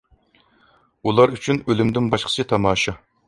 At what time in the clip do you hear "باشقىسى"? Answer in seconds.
2.15-2.47